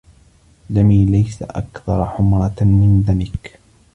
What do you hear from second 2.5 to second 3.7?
من دمك.